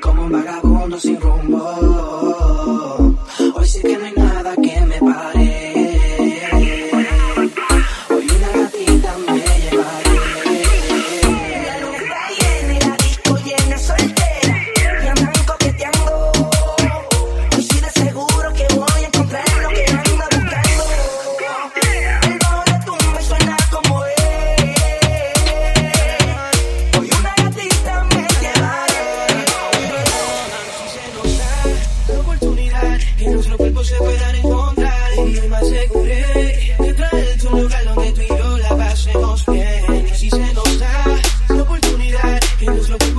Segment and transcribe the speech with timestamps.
[0.00, 2.03] como un vagabundo sin rumbo.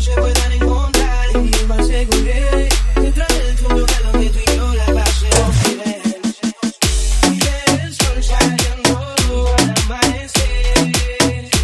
[0.00, 1.28] Tipos se puedan encontrar.
[1.34, 6.02] Y me aseguré de traerte un lugar donde tú y yo la pasemos bien.
[7.24, 10.92] Y ver el sol saliendo al amanecer.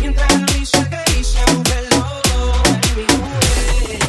[0.01, 4.01] Mientras la brisa acaricia un reloj en mi mujer.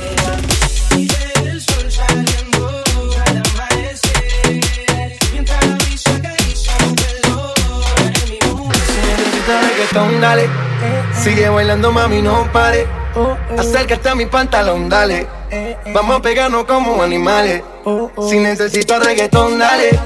[0.98, 1.08] Y
[1.48, 2.84] el sol saliendo
[3.26, 4.62] al amanecer.
[5.34, 7.54] Mientras la brisa acaricia un reloj
[8.00, 9.18] en mi mujer.
[9.48, 10.50] Reggaetón, dale.
[11.24, 13.07] Sigue bailando, mami, no pare.
[13.58, 15.28] Acércate a mi pantalón, dale.
[15.94, 17.64] Vamos a pegarnos como animales.
[18.30, 20.00] Si necesitas reggaetón, dale.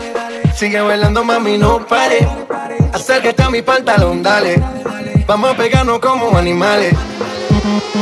[0.56, 2.28] Sigue bailando, mami, no pare.
[2.94, 4.62] Acércate a mi pantalón, dale.
[5.26, 6.94] Vamos a pegarnos como animales.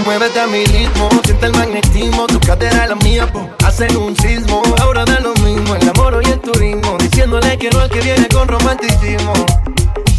[0.06, 4.62] Muévete a mi ritmo, siente el magnetismo, tu cadera la mía, po, hacen un sismo.
[4.82, 8.28] Ahora da lo mismo, el amor y el turismo, diciéndole que no al que viene
[8.30, 9.34] con romanticismo.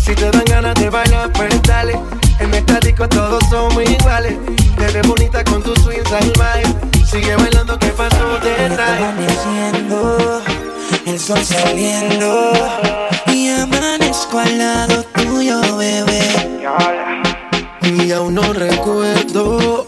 [0.03, 1.99] Si te dan ganas de bailar, pues dale.
[2.39, 4.35] En estático todos somos iguales.
[4.81, 6.63] Te ves bonita con tu swing salvaje.
[7.05, 10.41] Sigue bailando, que pasó de amaneciendo,
[11.05, 12.53] el sol saliendo
[13.27, 16.23] y amanezco al lado tuyo, bebé.
[17.83, 19.85] Y aún no recuerdo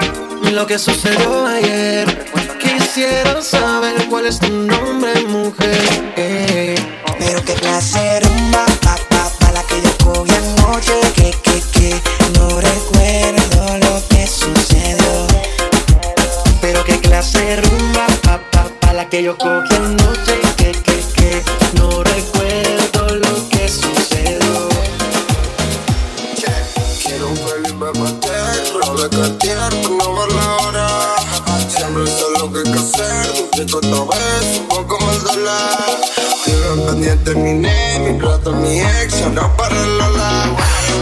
[0.53, 2.29] lo que sucedió ayer.
[2.61, 6.13] Quisiera saber cuál es tu nombre, mujer.
[6.17, 6.75] Eh.
[7.19, 8.29] Pero qué clase de
[32.43, 35.77] lo que hay que hacer, un chico esta vez, un poco más la.
[36.45, 40.47] Estoy pendiente terminé, mi rato mi ex, ahora para la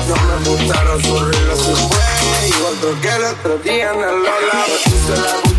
[0.08, 5.49] No me gustaron sus relaciones, fue igual creo que el otro día en el Lola.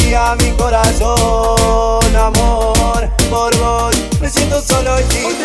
[0.00, 3.94] Sentía mi corazón, amor, por vos.
[4.20, 5.38] Me siento solo y sin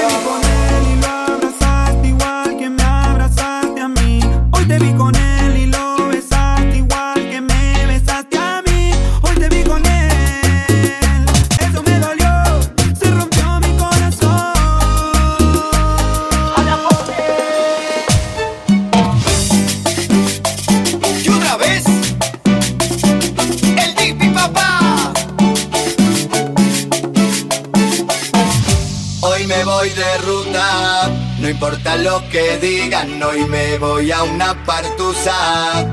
[29.96, 31.10] de ruta,
[31.40, 35.86] no importa lo que digan, hoy me voy a una partusa.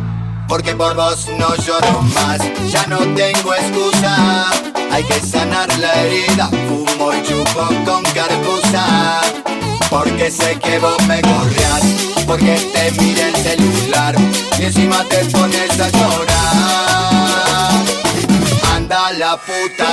[0.49, 2.41] Porque por vos no lloro más,
[2.71, 4.51] ya no tengo excusa.
[4.91, 9.21] Hay que sanar la herida, fumo y chupo con carpusa.
[9.89, 11.83] Porque sé que vos me correas,
[12.27, 14.15] porque te mira el celular
[14.59, 16.43] y encima te pones a llorar.
[18.75, 19.92] Anda la puta